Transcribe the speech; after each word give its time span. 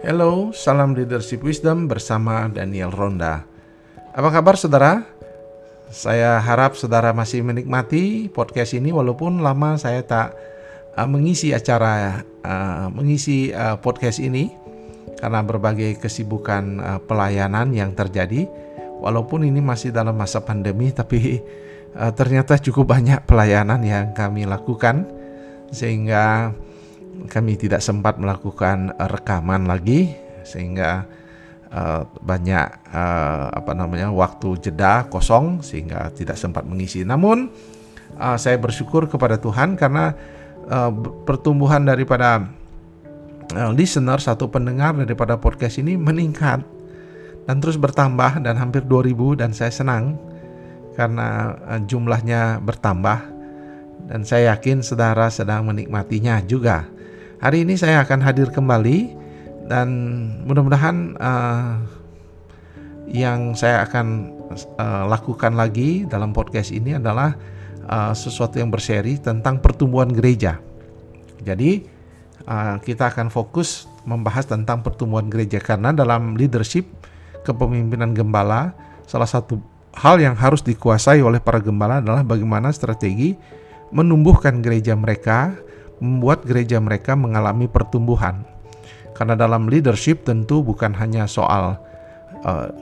Hello, 0.00 0.48
salam 0.56 0.96
leadership 0.96 1.44
wisdom 1.44 1.84
bersama 1.84 2.48
Daniel 2.48 2.88
Ronda. 2.88 3.44
Apa 4.16 4.32
kabar 4.32 4.56
saudara? 4.56 5.04
Saya 5.92 6.40
harap 6.40 6.72
saudara 6.72 7.12
masih 7.12 7.44
menikmati 7.44 8.32
podcast 8.32 8.72
ini 8.72 8.96
walaupun 8.96 9.44
lama 9.44 9.76
saya 9.76 10.00
tak 10.00 10.32
uh, 10.96 11.04
mengisi 11.04 11.52
acara 11.52 12.24
uh, 12.40 12.88
mengisi 12.88 13.52
uh, 13.52 13.76
podcast 13.76 14.24
ini 14.24 14.48
karena 15.20 15.44
berbagai 15.44 16.00
kesibukan 16.00 16.80
uh, 16.80 17.00
pelayanan 17.04 17.68
yang 17.76 17.92
terjadi. 17.92 18.48
Walaupun 19.04 19.44
ini 19.44 19.60
masih 19.60 19.92
dalam 19.92 20.16
masa 20.16 20.40
pandemi 20.40 20.96
tapi 20.96 21.44
uh, 21.92 22.08
ternyata 22.16 22.56
cukup 22.56 22.96
banyak 22.96 23.28
pelayanan 23.28 23.84
yang 23.84 24.16
kami 24.16 24.48
lakukan 24.48 25.04
sehingga 25.68 26.56
kami 27.26 27.58
tidak 27.58 27.84
sempat 27.84 28.16
melakukan 28.16 28.94
rekaman 28.96 29.66
lagi 29.66 30.14
sehingga 30.46 31.04
uh, 31.70 32.02
banyak 32.22 32.66
uh, 32.90 33.46
apa 33.54 33.72
namanya 33.74 34.10
waktu 34.10 34.58
jeda 34.60 35.06
kosong 35.08 35.60
sehingga 35.60 36.10
tidak 36.14 36.36
sempat 36.36 36.66
mengisi. 36.66 37.02
Namun 37.06 37.50
uh, 38.18 38.36
saya 38.36 38.58
bersyukur 38.58 39.06
kepada 39.06 39.38
Tuhan 39.38 39.78
karena 39.78 40.14
uh, 40.68 40.90
pertumbuhan 41.24 41.86
daripada 41.86 42.46
uh, 43.54 43.70
listener 43.72 44.18
satu 44.18 44.50
pendengar 44.50 44.94
daripada 44.98 45.38
podcast 45.38 45.78
ini 45.78 45.94
meningkat 45.94 46.62
dan 47.48 47.56
terus 47.58 47.80
bertambah 47.80 48.42
dan 48.44 48.54
hampir 48.60 48.84
2000 48.84 49.40
dan 49.40 49.50
saya 49.50 49.72
senang 49.72 50.18
karena 50.94 51.56
uh, 51.66 51.80
jumlahnya 51.82 52.60
bertambah 52.60 53.40
dan 54.10 54.26
saya 54.26 54.56
yakin 54.56 54.82
saudara 54.82 55.30
sedang 55.30 55.68
menikmatinya 55.68 56.42
juga. 56.42 56.88
Hari 57.40 57.64
ini 57.64 57.72
saya 57.72 58.04
akan 58.04 58.20
hadir 58.20 58.52
kembali 58.52 59.16
dan 59.64 59.88
mudah-mudahan 60.44 61.16
uh, 61.16 61.80
yang 63.08 63.56
saya 63.56 63.80
akan 63.88 64.28
uh, 64.76 65.08
lakukan 65.08 65.56
lagi 65.56 66.04
dalam 66.04 66.36
podcast 66.36 66.68
ini 66.68 67.00
adalah 67.00 67.32
uh, 67.88 68.12
sesuatu 68.12 68.60
yang 68.60 68.68
berseri 68.68 69.16
tentang 69.16 69.56
pertumbuhan 69.64 70.12
gereja. 70.12 70.60
Jadi 71.40 71.80
uh, 72.44 72.76
kita 72.76 73.08
akan 73.08 73.32
fokus 73.32 73.88
membahas 74.04 74.44
tentang 74.44 74.84
pertumbuhan 74.84 75.32
gereja 75.32 75.64
karena 75.64 75.96
dalam 75.96 76.36
leadership 76.36 76.84
kepemimpinan 77.48 78.12
gembala 78.12 78.76
salah 79.08 79.24
satu 79.24 79.56
hal 79.96 80.20
yang 80.20 80.36
harus 80.36 80.60
dikuasai 80.60 81.24
oleh 81.24 81.40
para 81.40 81.56
gembala 81.56 82.04
adalah 82.04 82.20
bagaimana 82.20 82.68
strategi 82.68 83.32
menumbuhkan 83.96 84.60
gereja 84.60 84.92
mereka 84.92 85.56
membuat 86.00 86.42
gereja 86.48 86.80
mereka 86.80 87.14
mengalami 87.14 87.68
pertumbuhan. 87.68 88.42
Karena 89.14 89.36
dalam 89.36 89.68
leadership 89.68 90.24
tentu 90.24 90.64
bukan 90.64 90.96
hanya 90.96 91.28
soal 91.28 91.76
uh, 92.44 92.72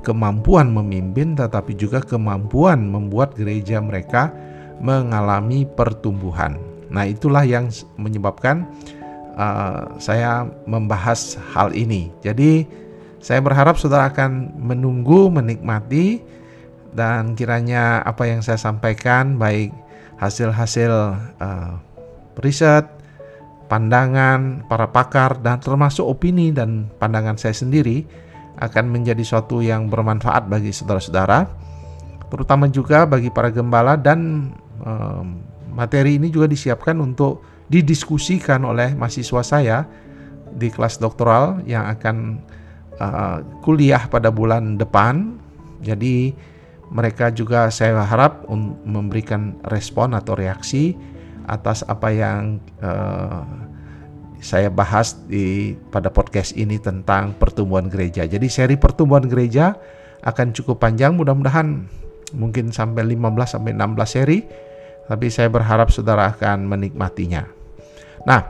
kemampuan 0.00 0.72
memimpin, 0.72 1.36
tetapi 1.36 1.76
juga 1.76 2.00
kemampuan 2.00 2.88
membuat 2.88 3.36
gereja 3.36 3.76
mereka 3.78 4.32
mengalami 4.80 5.68
pertumbuhan. 5.68 6.56
Nah, 6.88 7.04
itulah 7.04 7.44
yang 7.44 7.68
menyebabkan 8.00 8.64
uh, 9.36 10.00
saya 10.00 10.48
membahas 10.64 11.36
hal 11.52 11.76
ini. 11.76 12.08
Jadi, 12.24 12.64
saya 13.20 13.44
berharap 13.44 13.76
saudara 13.76 14.08
akan 14.08 14.56
menunggu, 14.56 15.28
menikmati, 15.28 16.24
dan 16.96 17.36
kiranya 17.36 18.00
apa 18.02 18.26
yang 18.26 18.40
saya 18.40 18.56
sampaikan, 18.56 19.36
baik 19.36 19.70
hasil-hasil 20.18 20.92
uh, 21.36 21.76
riset, 22.38 22.86
pandangan 23.66 24.66
para 24.70 24.90
pakar, 24.90 25.38
dan 25.42 25.58
termasuk 25.58 26.06
opini 26.06 26.54
dan 26.54 26.90
pandangan 26.98 27.38
saya 27.38 27.54
sendiri 27.54 28.06
akan 28.60 28.92
menjadi 28.92 29.24
suatu 29.24 29.64
yang 29.64 29.88
bermanfaat 29.88 30.46
bagi 30.50 30.70
saudara-saudara, 30.70 31.48
terutama 32.28 32.68
juga 32.68 33.08
bagi 33.08 33.32
para 33.32 33.48
gembala 33.48 33.96
dan 33.96 34.52
um, 34.84 35.40
materi 35.72 36.20
ini 36.20 36.28
juga 36.28 36.50
disiapkan 36.50 36.98
untuk 37.00 37.40
didiskusikan 37.70 38.66
oleh 38.66 38.92
mahasiswa 38.98 39.42
saya 39.46 39.78
di 40.50 40.66
kelas 40.68 40.98
doktoral 40.98 41.62
yang 41.64 41.86
akan 41.86 42.42
uh, 42.98 43.38
kuliah 43.62 44.10
pada 44.10 44.34
bulan 44.34 44.76
depan. 44.76 45.38
Jadi 45.80 46.34
mereka 46.90 47.30
juga 47.30 47.70
saya 47.70 48.02
harap 48.02 48.44
memberikan 48.82 49.56
respon 49.70 50.12
atau 50.12 50.34
reaksi 50.34 50.98
atas 51.50 51.82
apa 51.90 52.14
yang 52.14 52.62
uh, 52.78 53.42
saya 54.40 54.72
bahas 54.72 55.18
di 55.28 55.76
pada 55.92 56.08
podcast 56.08 56.56
ini 56.56 56.80
tentang 56.80 57.36
pertumbuhan 57.36 57.90
gereja. 57.90 58.24
Jadi 58.24 58.46
seri 58.48 58.78
pertumbuhan 58.78 59.26
gereja 59.28 59.76
akan 60.24 60.54
cukup 60.54 60.80
panjang 60.80 61.12
mudah-mudahan 61.12 61.84
mungkin 62.32 62.70
sampai 62.70 63.02
15 63.04 63.58
sampai 63.58 63.72
16 63.74 64.06
seri 64.06 64.38
tapi 65.10 65.26
saya 65.26 65.50
berharap 65.50 65.90
saudara 65.90 66.30
akan 66.30 66.70
menikmatinya. 66.70 67.50
Nah, 68.22 68.42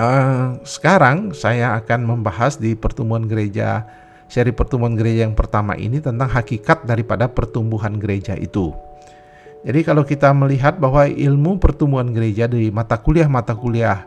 uh, 0.00 0.56
sekarang 0.64 1.36
saya 1.36 1.76
akan 1.76 2.08
membahas 2.08 2.56
di 2.56 2.72
pertumbuhan 2.72 3.28
gereja 3.28 3.84
seri 4.28 4.52
pertumbuhan 4.52 4.96
gereja 4.96 5.28
yang 5.28 5.36
pertama 5.36 5.76
ini 5.76 6.00
tentang 6.00 6.28
hakikat 6.28 6.84
daripada 6.88 7.28
pertumbuhan 7.28 8.00
gereja 8.00 8.32
itu. 8.36 8.72
Jadi 9.66 9.80
kalau 9.82 10.06
kita 10.06 10.30
melihat 10.30 10.78
bahwa 10.78 11.10
ilmu 11.10 11.58
pertumbuhan 11.58 12.14
gereja 12.14 12.46
di 12.46 12.70
mata 12.70 12.94
kuliah-mata 12.94 13.58
kuliah 13.58 14.06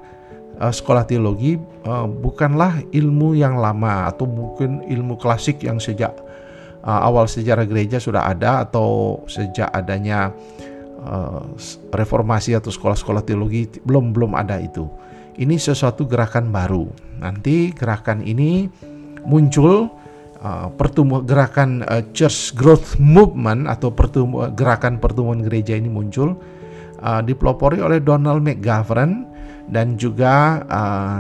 uh, 0.57 0.71
sekolah 0.71 1.03
teologi 1.03 1.59
uh, 1.83 2.07
bukanlah 2.07 2.79
ilmu 2.95 3.35
yang 3.35 3.59
lama 3.59 4.07
atau 4.07 4.29
mungkin 4.29 4.85
ilmu 4.87 5.19
klasik 5.19 5.59
yang 5.67 5.75
sejak 5.81 6.15
uh, 6.87 7.01
awal 7.03 7.27
sejarah 7.27 7.67
gereja 7.67 7.99
sudah 7.99 8.31
ada 8.31 8.63
atau 8.63 9.21
sejak 9.27 9.67
adanya 9.71 10.31
reformasi 11.89 12.53
atau 12.53 12.69
sekolah-sekolah 12.69 13.25
teologi 13.25 13.65
belum 13.81 14.13
belum 14.13 14.37
ada 14.37 14.61
itu. 14.61 14.85
Ini 15.33 15.57
sesuatu 15.57 16.05
gerakan 16.05 16.53
baru. 16.53 16.85
Nanti 17.17 17.73
gerakan 17.73 18.21
ini 18.21 18.69
muncul 19.25 19.89
uh, 20.41 20.67
pertumbuhan 20.73 21.23
gerakan 21.23 21.69
uh, 21.85 22.03
church 22.11 22.57
growth 22.57 22.97
movement 22.97 23.69
atau 23.69 23.93
pertumbuh, 23.93 24.49
gerakan 24.51 24.97
pertumbuhan 24.97 25.45
gereja 25.45 25.77
ini 25.77 25.87
muncul 25.87 26.35
uh, 27.01 27.21
dipelopori 27.21 27.79
oleh 27.79 28.01
Donald 28.01 28.41
McGovern 28.41 29.25
dan 29.69 29.95
juga 29.95 30.65
uh, 30.67 31.19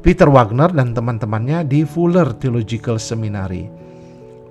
Peter 0.00 0.28
Wagner 0.28 0.70
dan 0.70 0.92
teman-temannya 0.92 1.64
di 1.64 1.82
Fuller 1.82 2.36
Theological 2.36 3.00
Seminary. 3.00 3.66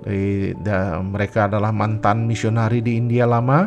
Di, 0.04 0.52
da, 0.60 1.00
mereka 1.00 1.48
adalah 1.48 1.72
mantan 1.72 2.28
misionari 2.28 2.84
di 2.84 3.00
India 3.00 3.24
lama 3.24 3.64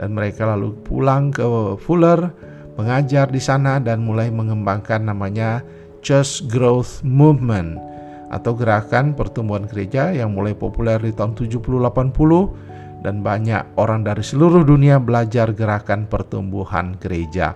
dan 0.00 0.16
mereka 0.16 0.48
lalu 0.48 0.72
pulang 0.86 1.28
ke 1.28 1.44
Fuller 1.82 2.32
mengajar 2.80 3.28
di 3.28 3.42
sana 3.42 3.76
dan 3.82 4.04
mulai 4.04 4.32
mengembangkan 4.32 5.04
namanya 5.04 5.60
Church 6.00 6.46
Growth 6.46 7.02
Movement 7.02 7.95
atau 8.26 8.52
gerakan 8.58 9.14
pertumbuhan 9.14 9.70
gereja 9.70 10.10
yang 10.10 10.34
mulai 10.34 10.52
populer 10.54 10.98
di 10.98 11.14
tahun 11.14 11.38
70-80 11.38 13.02
dan 13.06 13.22
banyak 13.22 13.78
orang 13.78 14.02
dari 14.02 14.24
seluruh 14.24 14.66
dunia 14.66 14.98
belajar 14.98 15.54
gerakan 15.54 16.10
pertumbuhan 16.10 16.98
gereja. 16.98 17.54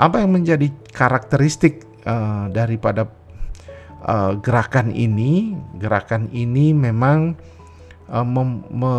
Apa 0.00 0.24
yang 0.24 0.40
menjadi 0.40 0.72
karakteristik 0.96 1.84
uh, 2.08 2.48
daripada 2.48 3.04
uh, 4.08 4.40
gerakan 4.40 4.88
ini? 4.96 5.52
Gerakan 5.76 6.32
ini 6.32 6.72
memang 6.72 7.36
uh, 8.08 8.24
mem 8.24 8.64
me 8.72 8.94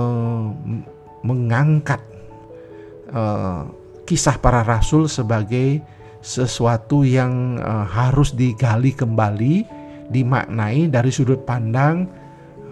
mengangkat 1.25 2.01
uh, 3.13 3.65
kisah 4.05 4.37
para 4.37 4.61
rasul 4.61 5.09
sebagai 5.09 5.81
sesuatu 6.21 7.01
yang 7.01 7.57
uh, 7.57 7.85
harus 7.89 8.37
digali 8.37 8.93
kembali 8.93 9.80
dimaknai 10.11 10.91
dari 10.91 11.09
sudut 11.09 11.47
pandang 11.47 12.05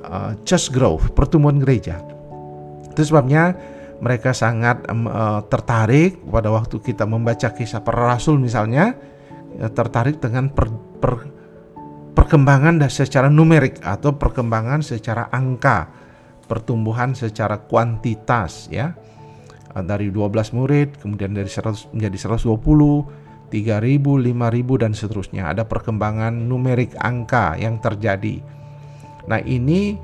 uh, 0.03 0.36
church 0.44 0.69
growth, 0.75 1.15
pertumbuhan 1.15 1.57
gereja. 1.63 2.03
Itu 2.91 3.01
sebabnya 3.07 3.56
mereka 4.00 4.31
sangat 4.31 4.88
uh, 4.88 5.44
tertarik 5.47 6.19
pada 6.27 6.51
waktu 6.51 6.80
kita 6.80 7.03
membaca 7.03 7.51
kisah 7.51 7.83
para 7.83 8.07
rasul 8.15 8.39
misalnya 8.39 8.95
uh, 9.59 9.71
tertarik 9.71 10.19
dengan 10.19 10.51
per, 10.51 10.68
per, 11.00 11.13
perkembangan 12.15 12.83
secara 12.91 13.27
numerik 13.31 13.80
atau 13.83 14.15
perkembangan 14.15 14.83
secara 14.83 15.31
angka, 15.31 15.91
pertumbuhan 16.47 17.15
secara 17.15 17.59
kuantitas 17.63 18.68
ya. 18.71 18.95
Uh, 19.69 19.86
dari 19.86 20.09
12 20.09 20.57
murid 20.57 20.97
kemudian 20.97 21.30
dari 21.31 21.47
100 21.47 21.94
menjadi 21.94 22.36
120 22.36 23.19
3000, 23.50 24.22
5000 24.22 24.81
dan 24.81 24.92
seterusnya. 24.96 25.50
Ada 25.50 25.66
perkembangan 25.66 26.31
numerik 26.31 26.94
angka 26.96 27.57
yang 27.57 27.81
terjadi. 27.81 28.40
Nah, 29.25 29.42
ini 29.44 29.98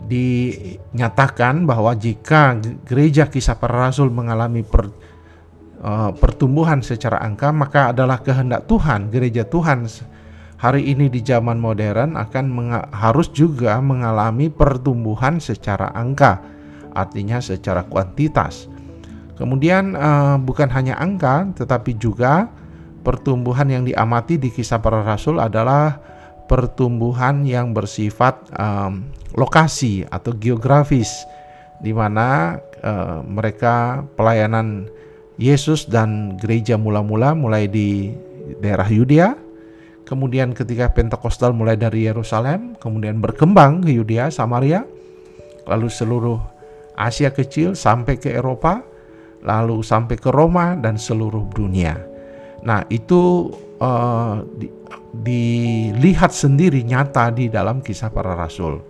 dinyatakan 0.00 1.68
bahwa 1.68 1.92
jika 1.92 2.56
gereja 2.84 3.28
kisah 3.28 3.56
para 3.60 3.88
rasul 3.88 4.08
mengalami 4.08 4.64
per, 4.64 4.88
uh, 5.84 6.12
pertumbuhan 6.16 6.80
secara 6.80 7.20
angka, 7.20 7.52
maka 7.52 7.92
adalah 7.92 8.20
kehendak 8.24 8.64
Tuhan, 8.64 9.12
gereja 9.12 9.44
Tuhan 9.44 9.88
hari 10.60 10.92
ini 10.92 11.08
di 11.08 11.24
zaman 11.24 11.56
modern 11.56 12.20
akan 12.20 12.44
harus 12.92 13.32
juga 13.32 13.80
mengalami 13.80 14.52
pertumbuhan 14.52 15.40
secara 15.40 15.88
angka, 15.96 16.40
artinya 16.92 17.40
secara 17.40 17.88
kuantitas. 17.88 18.68
Kemudian 19.40 19.96
uh, 19.96 20.36
bukan 20.36 20.68
hanya 20.68 21.00
angka, 21.00 21.48
tetapi 21.56 21.96
juga 21.96 22.52
pertumbuhan 23.10 23.66
yang 23.66 23.82
diamati 23.82 24.38
di 24.38 24.54
kisah 24.54 24.78
para 24.78 25.02
rasul 25.02 25.42
adalah 25.42 25.98
pertumbuhan 26.46 27.42
yang 27.42 27.74
bersifat 27.74 28.38
um, 28.54 29.10
lokasi 29.34 30.06
atau 30.06 30.30
geografis, 30.38 31.26
di 31.82 31.90
mana 31.90 32.58
uh, 32.86 33.18
mereka 33.26 34.06
pelayanan 34.14 34.86
Yesus 35.42 35.90
dan 35.90 36.38
gereja 36.38 36.78
mula-mula 36.78 37.34
mulai 37.34 37.66
di 37.66 38.14
daerah 38.62 38.86
Yudea, 38.86 39.34
kemudian 40.06 40.54
ketika 40.54 40.94
Pentakostal 40.94 41.50
mulai 41.50 41.74
dari 41.74 42.06
Yerusalem, 42.06 42.78
kemudian 42.78 43.18
berkembang 43.18 43.82
ke 43.82 43.90
Yudea, 43.90 44.30
Samaria, 44.30 44.86
lalu 45.66 45.90
seluruh 45.90 46.38
Asia 46.94 47.34
kecil 47.34 47.74
sampai 47.74 48.22
ke 48.22 48.30
Eropa, 48.30 48.86
lalu 49.42 49.82
sampai 49.82 50.18
ke 50.18 50.30
Roma 50.30 50.78
dan 50.78 50.98
seluruh 50.98 51.46
dunia. 51.54 52.09
Nah, 52.60 52.84
itu 52.92 53.48
uh, 53.80 54.44
di, 54.56 54.68
dilihat 55.16 56.30
sendiri 56.30 56.84
nyata 56.84 57.32
di 57.32 57.48
dalam 57.48 57.80
kisah 57.80 58.12
para 58.12 58.36
rasul. 58.36 58.80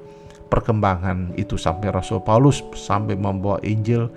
Perkembangan 0.51 1.39
itu 1.39 1.55
sampai 1.55 1.95
Rasul 1.95 2.27
Paulus 2.27 2.59
sampai 2.75 3.15
membawa 3.15 3.63
Injil 3.63 4.11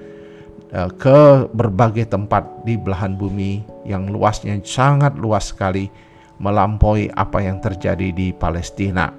uh, 0.74 0.90
ke 0.98 1.46
berbagai 1.54 2.10
tempat 2.10 2.66
di 2.66 2.74
belahan 2.74 3.14
bumi 3.14 3.62
yang 3.86 4.10
luasnya 4.10 4.58
sangat 4.66 5.14
luas 5.14 5.54
sekali 5.54 5.94
melampaui 6.42 7.14
apa 7.14 7.46
yang 7.46 7.62
terjadi 7.62 8.10
di 8.10 8.34
Palestina. 8.34 9.14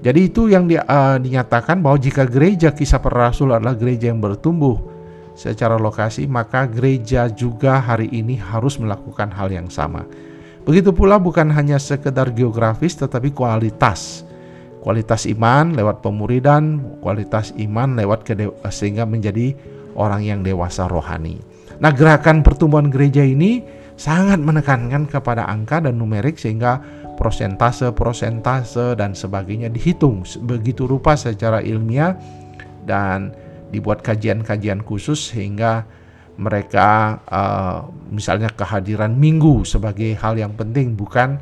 Jadi 0.00 0.20
itu 0.32 0.48
yang 0.48 0.64
di, 0.64 0.80
uh, 0.80 1.20
dinyatakan 1.20 1.84
bahwa 1.84 2.00
jika 2.00 2.24
gereja 2.24 2.72
kisah 2.72 3.04
para 3.04 3.28
rasul 3.28 3.52
adalah 3.52 3.76
gereja 3.76 4.08
yang 4.08 4.24
bertumbuh 4.24 4.99
secara 5.40 5.80
lokasi, 5.80 6.28
maka 6.28 6.68
gereja 6.68 7.32
juga 7.32 7.80
hari 7.80 8.12
ini 8.12 8.36
harus 8.36 8.76
melakukan 8.76 9.32
hal 9.32 9.48
yang 9.48 9.72
sama. 9.72 10.04
Begitu 10.68 10.92
pula 10.92 11.16
bukan 11.16 11.48
hanya 11.56 11.80
sekedar 11.80 12.36
geografis 12.36 12.92
tetapi 13.00 13.32
kualitas. 13.32 14.28
Kualitas 14.84 15.24
iman 15.24 15.72
lewat 15.72 16.04
pemuridan, 16.04 16.84
kualitas 17.00 17.56
iman 17.56 17.96
lewat 17.96 18.28
sehingga 18.68 19.08
menjadi 19.08 19.56
orang 19.96 20.24
yang 20.24 20.40
dewasa 20.44 20.84
rohani. 20.88 21.40
Nah, 21.80 21.92
gerakan 21.92 22.44
pertumbuhan 22.44 22.92
gereja 22.92 23.24
ini 23.24 23.64
sangat 23.96 24.40
menekankan 24.40 25.08
kepada 25.08 25.48
angka 25.48 25.84
dan 25.84 25.96
numerik 25.96 26.36
sehingga 26.36 26.80
prosentase, 27.16 27.92
prosentase 27.92 28.96
dan 28.96 29.12
sebagainya 29.12 29.68
dihitung 29.68 30.24
begitu 30.44 30.88
rupa 30.88 31.16
secara 31.16 31.60
ilmiah 31.60 32.16
dan 32.88 33.32
dibuat 33.70 34.02
kajian-kajian 34.02 34.82
khusus 34.82 35.32
sehingga 35.32 35.86
mereka 36.40 37.20
uh, 37.28 37.86
misalnya 38.10 38.48
kehadiran 38.50 39.12
minggu 39.12 39.62
sebagai 39.68 40.16
hal 40.16 40.40
yang 40.40 40.56
penting 40.56 40.96
bukan 40.96 41.36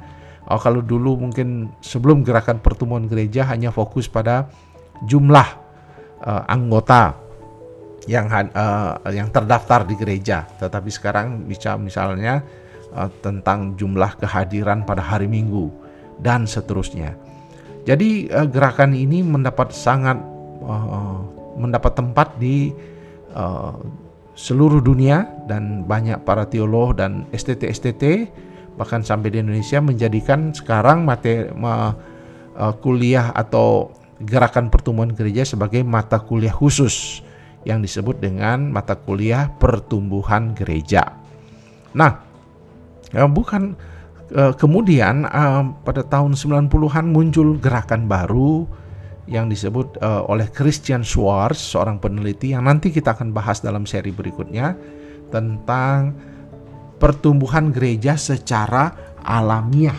oh, 0.48 0.58
kalau 0.58 0.80
dulu 0.82 1.28
mungkin 1.28 1.70
sebelum 1.84 2.24
gerakan 2.24 2.58
pertemuan 2.58 3.06
gereja 3.06 3.46
hanya 3.46 3.70
fokus 3.70 4.08
pada 4.08 4.48
jumlah 5.06 5.48
uh, 6.24 6.42
anggota 6.50 7.14
yang 8.08 8.26
uh, 8.32 8.98
yang 9.12 9.28
terdaftar 9.28 9.84
di 9.84 9.94
gereja. 9.94 10.48
Tetapi 10.58 10.88
sekarang 10.88 11.44
bisa 11.44 11.76
misalnya 11.76 12.40
uh, 12.96 13.12
tentang 13.20 13.76
jumlah 13.76 14.16
kehadiran 14.16 14.82
pada 14.88 15.04
hari 15.04 15.28
Minggu 15.28 15.68
dan 16.18 16.48
seterusnya. 16.48 17.14
Jadi 17.84 18.32
uh, 18.32 18.48
gerakan 18.48 18.96
ini 18.96 19.20
mendapat 19.20 19.70
sangat 19.76 20.16
uh, 20.64 21.37
mendapat 21.58 21.98
tempat 21.98 22.38
di 22.38 22.72
uh, 23.34 23.74
seluruh 24.38 24.78
dunia 24.78 25.26
dan 25.50 25.82
banyak 25.82 26.22
para 26.22 26.46
teolog 26.46 26.94
dan 26.94 27.26
STT-STT 27.34 28.30
bahkan 28.78 29.02
sampai 29.02 29.34
di 29.34 29.42
Indonesia 29.42 29.82
menjadikan 29.82 30.54
sekarang 30.54 31.02
materi 31.02 31.50
ma, 31.50 31.90
uh, 32.54 32.74
kuliah 32.78 33.34
atau 33.34 33.90
gerakan 34.22 34.70
pertumbuhan 34.70 35.10
gereja 35.10 35.42
sebagai 35.42 35.82
mata 35.82 36.22
kuliah 36.22 36.54
khusus 36.54 37.26
yang 37.66 37.82
disebut 37.82 38.22
dengan 38.22 38.70
mata 38.70 38.94
kuliah 38.94 39.50
pertumbuhan 39.58 40.54
gereja. 40.54 41.18
Nah, 41.98 42.22
uh, 43.18 43.28
bukan 43.28 43.74
kemudian 44.28 45.24
pada 45.88 46.04
tahun 46.04 46.36
90-an 46.36 47.08
muncul 47.08 47.56
gerakan 47.56 48.04
baru 48.04 48.68
yang 49.28 49.52
disebut 49.52 50.00
uh, 50.00 50.24
oleh 50.24 50.48
Christian 50.48 51.04
Schwartz, 51.04 51.60
seorang 51.76 52.00
peneliti 52.00 52.56
yang 52.56 52.64
nanti 52.64 52.88
kita 52.88 53.12
akan 53.12 53.36
bahas 53.36 53.60
dalam 53.60 53.84
seri 53.84 54.08
berikutnya 54.08 54.72
tentang 55.28 56.16
pertumbuhan 56.96 57.68
gereja 57.68 58.16
secara 58.16 59.14
alamiah. 59.20 59.96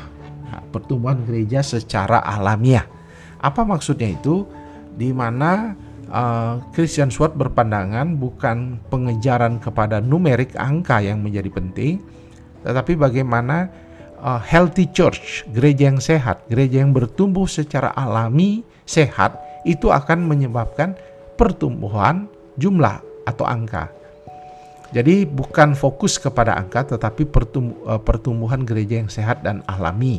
Nah, 0.49 0.65
pertumbuhan 0.73 1.21
gereja 1.29 1.61
secara 1.61 2.25
alamiah. 2.25 2.89
Apa 3.39 3.61
maksudnya 3.61 4.09
itu? 4.09 4.49
Di 4.97 5.13
mana 5.13 5.77
uh, 6.09 6.59
Christian 6.73 7.13
Schwartz 7.13 7.37
berpandangan 7.37 8.17
bukan 8.17 8.81
pengejaran 8.89 9.61
kepada 9.61 10.01
numerik 10.01 10.57
angka 10.57 10.99
yang 10.99 11.21
menjadi 11.21 11.53
penting, 11.53 12.01
tetapi 12.65 12.97
bagaimana 12.97 13.69
uh, 14.19 14.41
healthy 14.41 14.89
church, 14.91 15.47
gereja 15.55 15.87
yang 15.87 16.01
sehat, 16.03 16.43
gereja 16.51 16.83
yang 16.83 16.91
bertumbuh 16.91 17.47
secara 17.47 17.95
alami, 17.95 18.65
sehat, 18.89 19.37
itu 19.69 19.93
akan 19.93 20.25
menyebabkan 20.25 20.97
pertumbuhan 21.37 22.25
jumlah 22.57 23.05
atau 23.29 23.45
angka. 23.45 23.93
Jadi 24.89 25.29
bukan 25.29 25.77
fokus 25.77 26.17
kepada 26.17 26.57
angka 26.57 26.97
tetapi 26.97 27.29
uh, 27.29 28.01
pertumbuhan 28.01 28.65
gereja 28.65 29.05
yang 29.05 29.11
sehat 29.11 29.45
dan 29.45 29.61
alami. 29.69 30.17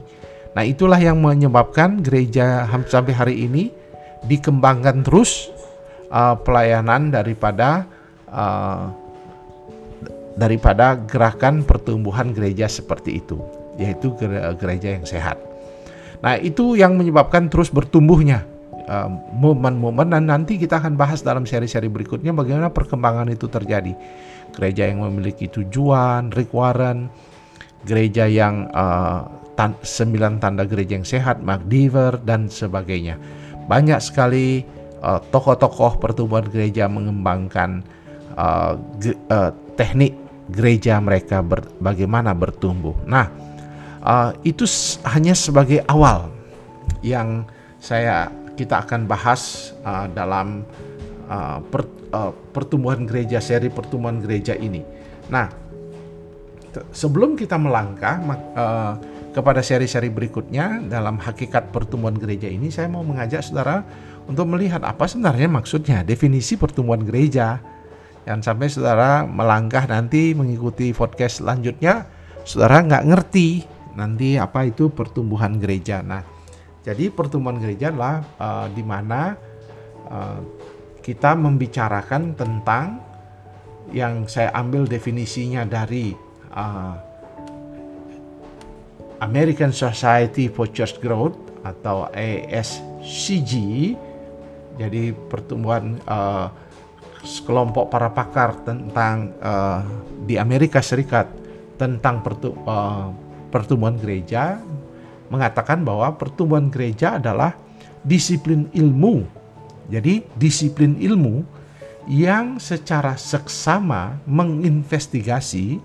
Nah, 0.54 0.62
itulah 0.62 0.98
yang 0.98 1.18
menyebabkan 1.18 1.98
gereja 1.98 2.70
sampai 2.86 3.14
hari 3.14 3.34
ini 3.50 3.74
dikembangkan 4.30 5.02
terus 5.02 5.50
uh, 6.14 6.38
pelayanan 6.38 7.10
daripada 7.10 7.82
uh, 8.30 8.94
daripada 10.38 10.94
gerakan 10.94 11.66
pertumbuhan 11.66 12.30
gereja 12.30 12.70
seperti 12.70 13.18
itu 13.18 13.42
yaitu 13.74 14.14
gereja 14.60 14.94
yang 14.98 15.06
sehat. 15.08 15.40
Nah, 16.20 16.36
itu 16.36 16.76
yang 16.76 16.94
menyebabkan 16.94 17.48
terus 17.48 17.72
bertumbuhnya 17.72 18.44
uh, 18.44 18.49
momen-momen 19.38 20.10
dan 20.10 20.26
nanti 20.26 20.58
kita 20.58 20.82
akan 20.82 20.98
bahas 20.98 21.22
dalam 21.22 21.46
seri-seri 21.46 21.86
berikutnya 21.86 22.34
bagaimana 22.34 22.74
perkembangan 22.74 23.30
itu 23.30 23.46
terjadi. 23.46 23.94
Gereja 24.50 24.90
yang 24.90 25.06
memiliki 25.06 25.46
tujuan, 25.46 26.34
Warren, 26.50 27.06
gereja 27.86 28.26
yang 28.26 28.66
uh, 28.74 29.30
tan 29.54 29.78
sembilan 29.78 30.42
tanda 30.42 30.66
gereja 30.66 30.98
yang 30.98 31.06
sehat, 31.06 31.38
Mark 31.44 31.70
Dever 31.70 32.18
dan 32.26 32.50
sebagainya. 32.50 33.14
Banyak 33.70 34.00
sekali 34.02 34.66
uh, 35.04 35.20
tokoh-tokoh 35.30 36.02
pertumbuhan 36.02 36.50
gereja 36.50 36.90
mengembangkan 36.90 37.86
uh, 38.34 38.74
uh, 39.30 39.50
teknik 39.78 40.16
gereja 40.50 40.98
mereka 40.98 41.40
ber 41.40 41.62
bagaimana 41.78 42.34
bertumbuh. 42.34 42.96
Nah, 43.06 43.30
uh, 44.02 44.34
itu 44.42 44.66
hanya 45.06 45.32
sebagai 45.38 45.86
awal 45.86 46.32
yang 47.00 47.46
saya 47.80 48.28
kita 48.60 48.84
akan 48.84 49.08
bahas 49.08 49.72
uh, 49.80 50.04
dalam 50.12 50.68
uh, 51.32 51.64
per, 51.64 51.88
uh, 52.12 52.36
pertumbuhan 52.52 53.08
gereja 53.08 53.40
seri 53.40 53.72
pertumbuhan 53.72 54.20
gereja 54.20 54.52
ini. 54.52 54.84
Nah, 55.32 55.48
sebelum 56.92 57.40
kita 57.40 57.56
melangkah 57.56 58.20
uh, 58.52 59.00
kepada 59.32 59.64
seri-seri 59.64 60.12
berikutnya 60.12 60.84
dalam 60.92 61.16
hakikat 61.16 61.72
pertumbuhan 61.72 62.20
gereja 62.20 62.52
ini, 62.52 62.68
saya 62.68 62.92
mau 62.92 63.00
mengajak 63.00 63.40
saudara 63.40 63.80
untuk 64.28 64.44
melihat 64.52 64.84
apa 64.84 65.08
sebenarnya 65.08 65.48
maksudnya 65.48 66.04
definisi 66.04 66.60
pertumbuhan 66.60 67.00
gereja. 67.00 67.62
Yang 68.28 68.52
sampai 68.52 68.68
saudara 68.68 69.24
melangkah 69.24 69.88
nanti 69.88 70.36
mengikuti 70.36 70.92
podcast 70.92 71.40
selanjutnya, 71.40 72.04
saudara 72.44 72.84
nggak 72.84 73.04
ngerti 73.08 73.64
nanti 73.96 74.36
apa 74.36 74.68
itu 74.68 74.92
pertumbuhan 74.92 75.56
gereja. 75.56 76.04
Nah, 76.04 76.20
jadi 76.90 77.06
pertumbuhan 77.14 77.62
gereja 77.62 77.94
adalah 77.94 78.26
uh, 78.42 78.66
di 78.74 78.82
mana 78.82 79.38
uh, 80.10 80.42
kita 80.98 81.38
membicarakan 81.38 82.34
tentang 82.34 82.98
yang 83.94 84.26
saya 84.26 84.50
ambil 84.58 84.90
definisinya 84.90 85.62
dari 85.62 86.18
uh, 86.50 86.94
American 89.22 89.70
Society 89.70 90.50
for 90.50 90.66
Church 90.74 90.98
Growth 90.98 91.38
atau 91.62 92.10
ASCG. 92.10 93.52
Jadi 94.74 95.14
pertumbuhan 95.14 95.94
uh, 96.10 96.50
kelompok 97.46 97.86
para 97.86 98.10
pakar 98.10 98.66
tentang 98.66 99.30
uh, 99.38 99.86
di 100.26 100.40
Amerika 100.40 100.82
Serikat 100.82 101.30
tentang 101.78 102.24
pertu, 102.26 102.50
uh, 102.66 103.14
pertumbuhan 103.54 103.94
gereja 103.94 104.58
mengatakan 105.30 105.86
bahwa 105.86 106.12
pertumbuhan 106.18 106.68
gereja 106.68 107.16
adalah 107.16 107.54
disiplin 108.02 108.66
ilmu. 108.74 109.24
Jadi, 109.90 110.26
disiplin 110.38 110.98
ilmu 110.98 111.42
yang 112.10 112.58
secara 112.58 113.14
seksama 113.14 114.18
menginvestigasi 114.26 115.78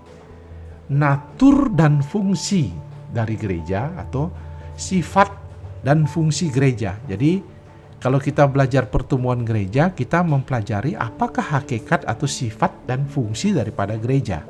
natur 0.90 1.70
dan 1.74 2.02
fungsi 2.02 2.70
dari 3.10 3.34
gereja 3.34 3.94
atau 3.98 4.30
sifat 4.78 5.30
dan 5.82 6.06
fungsi 6.06 6.50
gereja. 6.50 6.98
Jadi, 7.06 7.42
kalau 7.96 8.22
kita 8.22 8.46
belajar 8.46 8.86
pertumbuhan 8.86 9.42
gereja, 9.42 9.90
kita 9.90 10.22
mempelajari 10.22 10.94
apakah 10.94 11.58
hakikat 11.58 12.06
atau 12.06 12.28
sifat 12.28 12.70
dan 12.86 13.08
fungsi 13.08 13.56
daripada 13.56 13.98
gereja. 13.98 14.44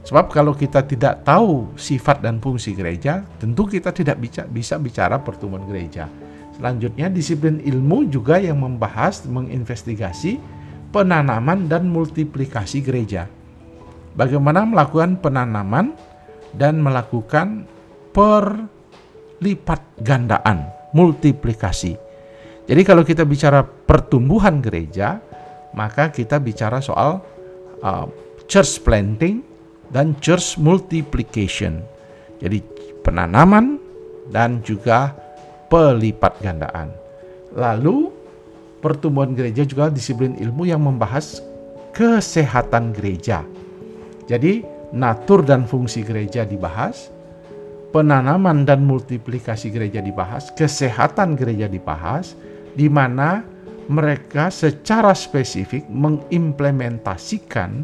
Sebab 0.00 0.32
kalau 0.32 0.56
kita 0.56 0.80
tidak 0.88 1.28
tahu 1.28 1.76
sifat 1.76 2.24
dan 2.24 2.40
fungsi 2.40 2.72
gereja, 2.72 3.20
tentu 3.36 3.68
kita 3.68 3.92
tidak 3.92 4.16
bisa, 4.48 4.76
bicara 4.80 5.20
pertumbuhan 5.20 5.68
gereja. 5.68 6.08
Selanjutnya, 6.56 7.12
disiplin 7.12 7.60
ilmu 7.60 8.08
juga 8.08 8.40
yang 8.40 8.64
membahas, 8.64 9.28
menginvestigasi 9.28 10.40
penanaman 10.90 11.68
dan 11.68 11.86
multiplikasi 11.88 12.80
gereja. 12.80 13.28
Bagaimana 14.16 14.66
melakukan 14.66 15.20
penanaman 15.20 15.94
dan 16.56 16.82
melakukan 16.82 17.68
perlipat 18.10 19.80
gandaan, 20.02 20.66
multiplikasi. 20.96 21.94
Jadi 22.66 22.82
kalau 22.82 23.06
kita 23.06 23.22
bicara 23.22 23.62
pertumbuhan 23.62 24.58
gereja, 24.58 25.22
maka 25.74 26.10
kita 26.10 26.42
bicara 26.42 26.82
soal 26.82 27.22
uh, 27.82 28.06
church 28.50 28.82
planting, 28.82 29.46
dan 29.90 30.14
church 30.22 30.56
multiplication. 30.58 31.82
Jadi 32.40 32.62
penanaman 33.02 33.76
dan 34.30 34.62
juga 34.64 35.12
pelipat 35.68 36.38
gandaan. 36.40 36.90
Lalu 37.54 38.10
pertumbuhan 38.80 39.34
gereja 39.36 39.66
juga 39.66 39.90
disiplin 39.92 40.38
ilmu 40.38 40.66
yang 40.66 40.82
membahas 40.82 41.42
kesehatan 41.92 42.94
gereja. 42.96 43.44
Jadi 44.30 44.62
natur 44.94 45.42
dan 45.42 45.66
fungsi 45.66 46.06
gereja 46.06 46.46
dibahas, 46.46 47.10
penanaman 47.90 48.62
dan 48.62 48.86
multiplikasi 48.86 49.74
gereja 49.74 49.98
dibahas, 49.98 50.54
kesehatan 50.54 51.34
gereja 51.34 51.66
dibahas, 51.66 52.38
di 52.78 52.86
mana 52.86 53.42
mereka 53.90 54.54
secara 54.54 55.10
spesifik 55.10 55.82
mengimplementasikan 55.90 57.82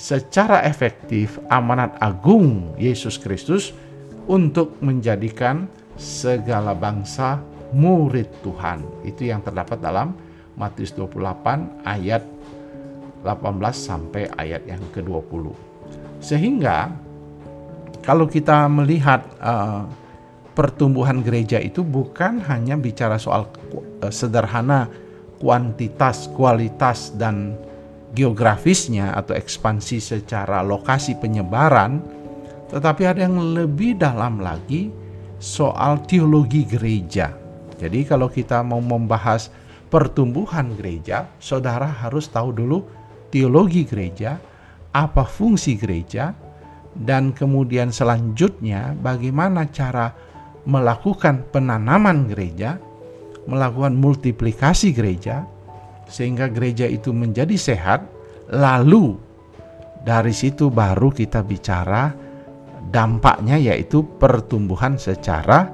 secara 0.00 0.64
efektif 0.64 1.36
amanat 1.52 1.92
agung 2.00 2.72
Yesus 2.80 3.20
Kristus 3.20 3.76
untuk 4.24 4.80
menjadikan 4.80 5.68
segala 6.00 6.72
bangsa 6.72 7.36
murid 7.76 8.32
Tuhan. 8.40 8.80
Itu 9.04 9.28
yang 9.28 9.44
terdapat 9.44 9.76
dalam 9.76 10.16
Matius 10.56 10.96
28 10.96 11.84
ayat 11.84 12.24
18 13.20 13.28
sampai 13.76 14.32
ayat 14.40 14.64
yang 14.64 14.80
ke-20. 14.96 15.52
Sehingga 16.24 16.88
kalau 18.00 18.24
kita 18.24 18.72
melihat 18.72 19.20
uh, 19.36 19.84
pertumbuhan 20.56 21.20
gereja 21.20 21.60
itu 21.60 21.84
bukan 21.84 22.40
hanya 22.48 22.80
bicara 22.80 23.20
soal 23.20 23.52
uh, 24.00 24.08
sederhana 24.08 24.88
kuantitas, 25.36 26.32
kualitas 26.32 27.12
dan 27.20 27.60
geografisnya 28.10 29.14
atau 29.14 29.38
ekspansi 29.38 29.98
secara 30.02 30.62
lokasi 30.66 31.18
penyebaran, 31.18 32.02
tetapi 32.70 33.02
ada 33.06 33.26
yang 33.26 33.38
lebih 33.54 33.98
dalam 33.98 34.42
lagi 34.42 34.90
soal 35.38 36.02
teologi 36.04 36.66
gereja. 36.66 37.32
Jadi 37.80 38.04
kalau 38.04 38.28
kita 38.28 38.60
mau 38.60 38.82
membahas 38.82 39.48
pertumbuhan 39.88 40.76
gereja, 40.76 41.26
saudara 41.40 41.88
harus 41.88 42.28
tahu 42.28 42.52
dulu 42.52 42.84
teologi 43.32 43.88
gereja, 43.88 44.36
apa 44.92 45.24
fungsi 45.24 45.78
gereja, 45.80 46.34
dan 46.94 47.30
kemudian 47.30 47.94
selanjutnya 47.94 48.98
bagaimana 48.98 49.70
cara 49.70 50.12
melakukan 50.68 51.46
penanaman 51.54 52.28
gereja, 52.28 52.76
melakukan 53.48 53.96
multiplikasi 53.96 54.92
gereja, 54.92 55.48
sehingga 56.10 56.50
gereja 56.50 56.90
itu 56.90 57.14
menjadi 57.14 57.54
sehat, 57.54 58.02
lalu 58.50 59.14
dari 60.02 60.34
situ 60.34 60.68
baru 60.68 61.14
kita 61.14 61.46
bicara 61.46 62.10
dampaknya 62.90 63.54
yaitu 63.56 64.02
pertumbuhan 64.18 64.98
secara 64.98 65.70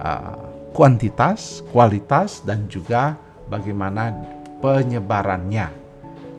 uh, 0.00 0.40
kuantitas, 0.72 1.60
kualitas 1.68 2.40
dan 2.48 2.64
juga 2.72 3.20
bagaimana 3.52 4.16
penyebarannya. 4.64 5.68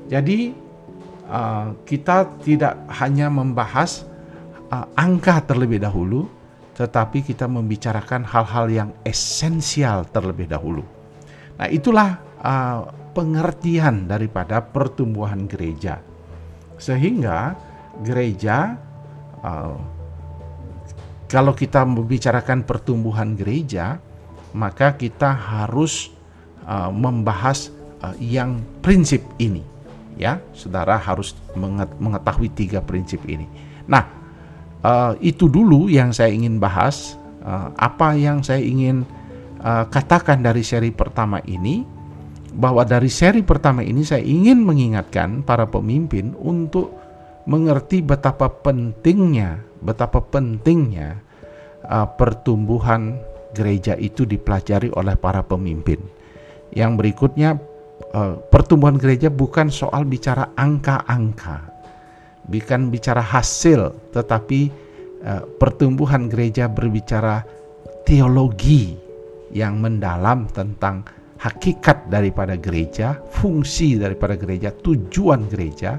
Jadi 0.10 0.56
uh, 1.30 1.78
kita 1.86 2.26
tidak 2.42 2.74
hanya 2.98 3.30
membahas 3.30 4.08
uh, 4.74 4.88
angka 4.98 5.46
terlebih 5.46 5.78
dahulu, 5.84 6.26
tetapi 6.80 7.22
kita 7.22 7.46
membicarakan 7.46 8.26
hal-hal 8.26 8.66
yang 8.72 8.90
esensial 9.06 10.08
terlebih 10.10 10.50
dahulu. 10.50 10.82
Nah, 11.60 11.68
itulah 11.70 12.18
uh, 12.42 13.01
pengertian 13.12 14.08
daripada 14.08 14.64
pertumbuhan 14.64 15.46
gereja. 15.48 16.00
Sehingga 16.80 17.56
gereja 18.02 18.80
uh, 19.44 19.78
kalau 21.32 21.56
kita 21.56 21.88
membicarakan 21.88 22.68
pertumbuhan 22.68 23.40
gereja, 23.40 24.04
maka 24.52 24.96
kita 25.00 25.32
harus 25.32 26.12
uh, 26.68 26.92
membahas 26.92 27.72
uh, 28.04 28.16
yang 28.20 28.60
prinsip 28.84 29.24
ini. 29.40 29.64
Ya, 30.20 30.44
saudara 30.52 31.00
harus 31.00 31.34
mengetahui 31.98 32.52
tiga 32.54 32.84
prinsip 32.84 33.26
ini. 33.26 33.48
Nah, 33.90 34.06
itu 35.18 35.50
dulu 35.50 35.90
yang 35.90 36.14
saya 36.14 36.30
ingin 36.30 36.62
bahas. 36.62 37.18
Apa 37.74 38.14
yang 38.14 38.46
saya 38.46 38.62
ingin 38.62 39.02
katakan 39.90 40.46
dari 40.46 40.62
seri 40.62 40.94
pertama 40.94 41.42
ini 41.50 41.82
bahwa 42.52 42.84
dari 42.84 43.08
seri 43.08 43.40
pertama 43.42 43.80
ini 43.80 44.04
saya 44.04 44.22
ingin 44.22 44.60
mengingatkan 44.60 45.42
para 45.48 45.64
pemimpin 45.64 46.36
untuk 46.36 46.92
mengerti 47.48 48.04
betapa 48.04 48.52
pentingnya, 48.52 49.64
betapa 49.82 50.20
pentingnya 50.20 51.24
uh, 51.88 52.06
pertumbuhan 52.20 53.18
gereja 53.56 53.96
itu 53.96 54.28
dipelajari 54.28 54.92
oleh 54.94 55.16
para 55.16 55.42
pemimpin. 55.42 56.00
Yang 56.76 56.92
berikutnya 57.00 57.50
uh, 58.12 58.36
pertumbuhan 58.52 59.00
gereja 59.00 59.32
bukan 59.32 59.72
soal 59.72 60.04
bicara 60.04 60.52
angka-angka, 60.60 61.72
bukan 62.52 62.92
bicara 62.92 63.24
hasil, 63.24 63.96
tetapi 64.12 64.70
uh, 65.24 65.44
pertumbuhan 65.56 66.28
gereja 66.28 66.68
berbicara 66.68 67.48
teologi 68.04 69.00
yang 69.52 69.80
mendalam 69.84 70.48
tentang 70.52 71.04
hakikat 71.42 72.06
daripada 72.14 72.54
gereja, 72.54 73.18
fungsi 73.34 73.98
daripada 73.98 74.38
gereja, 74.38 74.70
tujuan 74.70 75.50
gereja, 75.50 75.98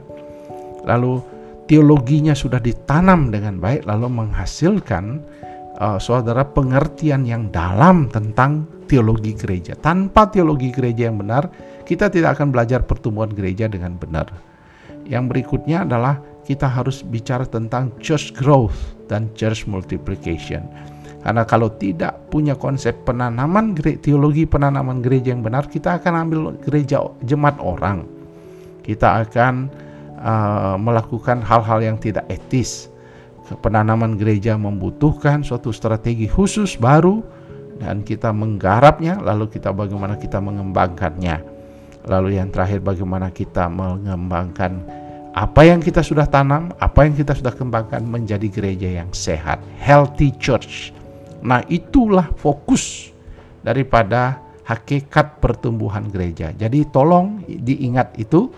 lalu 0.86 1.18
teologinya 1.66 2.30
sudah 2.30 2.62
ditanam 2.62 3.34
dengan 3.34 3.58
baik, 3.58 3.82
lalu 3.82 4.06
menghasilkan 4.06 5.18
uh, 5.82 5.98
saudara 5.98 6.46
pengertian 6.46 7.26
yang 7.26 7.50
dalam 7.50 8.06
tentang 8.06 8.70
teologi 8.86 9.34
gereja. 9.34 9.74
Tanpa 9.74 10.30
teologi 10.30 10.70
gereja 10.70 11.10
yang 11.10 11.18
benar, 11.18 11.50
kita 11.82 12.06
tidak 12.06 12.38
akan 12.38 12.54
belajar 12.54 12.86
pertumbuhan 12.86 13.34
gereja 13.34 13.66
dengan 13.66 13.98
benar. 13.98 14.30
Yang 15.02 15.24
berikutnya 15.34 15.82
adalah 15.82 16.22
kita 16.46 16.70
harus 16.70 17.02
bicara 17.02 17.42
tentang 17.42 17.90
church 17.98 18.30
growth 18.30 18.94
dan 19.10 19.26
church 19.34 19.66
multiplication 19.66 20.62
karena 21.22 21.46
kalau 21.46 21.70
tidak 21.78 22.18
punya 22.34 22.58
konsep 22.58 23.06
penanaman 23.06 23.78
teologi 24.02 24.42
penanaman 24.42 24.98
gereja 24.98 25.30
yang 25.30 25.46
benar, 25.46 25.70
kita 25.70 26.02
akan 26.02 26.12
ambil 26.26 26.40
gereja 26.58 26.98
jemaat 27.22 27.62
orang. 27.62 28.02
Kita 28.82 29.22
akan 29.22 29.70
uh, 30.18 30.74
melakukan 30.82 31.38
hal-hal 31.46 31.78
yang 31.78 31.96
tidak 32.02 32.26
etis. 32.26 32.90
Penanaman 33.62 34.18
gereja 34.18 34.58
membutuhkan 34.58 35.46
suatu 35.46 35.70
strategi 35.70 36.26
khusus 36.26 36.74
baru 36.74 37.22
dan 37.78 38.02
kita 38.02 38.34
menggarapnya, 38.34 39.22
lalu 39.22 39.46
kita 39.46 39.70
bagaimana 39.70 40.18
kita 40.18 40.42
mengembangkannya. 40.42 41.54
Lalu 42.02 42.42
yang 42.42 42.50
terakhir 42.50 42.82
bagaimana 42.82 43.30
kita 43.30 43.70
mengembangkan 43.70 44.82
apa 45.38 45.62
yang 45.62 45.78
kita 45.78 46.02
sudah 46.02 46.26
tanam, 46.26 46.74
apa 46.82 47.06
yang 47.06 47.14
kita 47.14 47.38
sudah 47.38 47.54
kembangkan 47.54 48.02
menjadi 48.02 48.50
gereja 48.50 48.88
yang 49.04 49.10
sehat, 49.14 49.62
healthy 49.78 50.34
church 50.42 50.90
Nah, 51.42 51.66
itulah 51.66 52.30
fokus 52.38 53.10
daripada 53.62 54.38
hakikat 54.62 55.42
pertumbuhan 55.42 56.06
gereja. 56.06 56.54
Jadi 56.54 56.86
tolong 56.88 57.42
diingat 57.46 58.14
itu. 58.18 58.50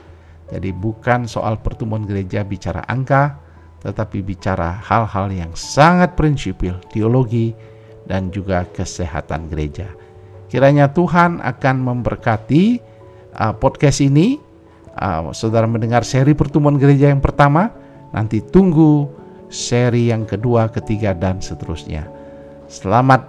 Jadi 0.45 0.71
bukan 0.77 1.25
soal 1.25 1.57
pertumbuhan 1.65 2.05
gereja 2.05 2.45
bicara 2.45 2.85
angka, 2.85 3.41
tetapi 3.81 4.21
bicara 4.21 4.77
hal-hal 4.85 5.33
yang 5.33 5.53
sangat 5.57 6.13
prinsipil, 6.13 6.77
teologi 6.93 7.57
dan 8.05 8.29
juga 8.29 8.69
kesehatan 8.69 9.49
gereja. 9.49 9.89
Kiranya 10.53 10.93
Tuhan 10.93 11.41
akan 11.41 11.77
memberkati 11.83 12.79
uh, 13.35 13.57
podcast 13.57 14.05
ini. 14.05 14.39
Uh, 14.95 15.35
saudara 15.35 15.67
mendengar 15.67 16.07
seri 16.07 16.39
pertumbuhan 16.39 16.79
gereja 16.79 17.11
yang 17.11 17.19
pertama, 17.19 17.75
nanti 18.15 18.39
tunggu 18.39 19.11
seri 19.51 20.15
yang 20.15 20.23
kedua, 20.23 20.71
ketiga 20.71 21.11
dan 21.11 21.43
seterusnya. 21.43 22.14
Selamat 22.65 23.29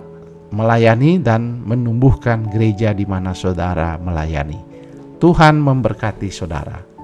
melayani 0.56 1.20
dan 1.20 1.60
menumbuhkan 1.68 2.48
gereja 2.48 2.96
di 2.96 3.04
mana 3.04 3.36
saudara 3.36 4.00
melayani. 4.00 4.58
Tuhan 5.20 5.60
memberkati 5.60 6.32
saudara. 6.32 6.95